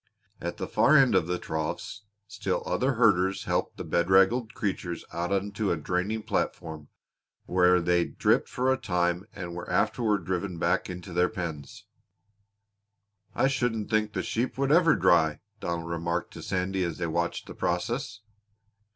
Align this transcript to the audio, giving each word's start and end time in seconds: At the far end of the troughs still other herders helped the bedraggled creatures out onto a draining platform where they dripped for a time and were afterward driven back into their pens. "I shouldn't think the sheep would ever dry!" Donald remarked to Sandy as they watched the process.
At 0.41 0.57
the 0.57 0.67
far 0.67 0.97
end 0.97 1.13
of 1.13 1.27
the 1.27 1.37
troughs 1.37 2.01
still 2.27 2.63
other 2.65 2.93
herders 2.93 3.43
helped 3.43 3.77
the 3.77 3.83
bedraggled 3.83 4.55
creatures 4.55 5.05
out 5.13 5.31
onto 5.31 5.69
a 5.71 5.77
draining 5.77 6.23
platform 6.23 6.87
where 7.45 7.79
they 7.79 8.05
dripped 8.05 8.49
for 8.49 8.73
a 8.73 8.77
time 8.79 9.27
and 9.35 9.53
were 9.53 9.69
afterward 9.69 10.25
driven 10.25 10.57
back 10.57 10.89
into 10.89 11.13
their 11.13 11.29
pens. 11.29 11.85
"I 13.35 13.47
shouldn't 13.47 13.91
think 13.91 14.13
the 14.13 14.23
sheep 14.23 14.57
would 14.57 14.71
ever 14.71 14.95
dry!" 14.95 15.39
Donald 15.59 15.87
remarked 15.91 16.33
to 16.33 16.41
Sandy 16.41 16.83
as 16.83 16.97
they 16.97 17.05
watched 17.05 17.45
the 17.45 17.53
process. 17.53 18.21